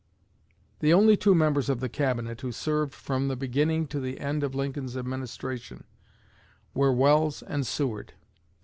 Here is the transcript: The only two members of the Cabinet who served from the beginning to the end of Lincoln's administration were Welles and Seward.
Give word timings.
The 0.79 0.93
only 0.95 1.15
two 1.15 1.35
members 1.35 1.69
of 1.69 1.79
the 1.79 1.87
Cabinet 1.87 2.41
who 2.41 2.51
served 2.51 2.91
from 2.95 3.27
the 3.27 3.35
beginning 3.35 3.85
to 3.89 3.99
the 3.99 4.19
end 4.19 4.43
of 4.43 4.55
Lincoln's 4.55 4.97
administration 4.97 5.83
were 6.73 6.91
Welles 6.91 7.43
and 7.43 7.67
Seward. 7.67 8.13